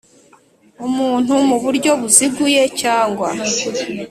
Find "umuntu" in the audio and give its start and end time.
0.87-1.33